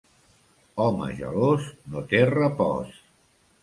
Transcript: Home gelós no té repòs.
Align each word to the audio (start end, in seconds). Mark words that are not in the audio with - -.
Home 0.85 1.11
gelós 1.21 1.71
no 1.93 2.05
té 2.15 2.27
repòs. 2.35 3.01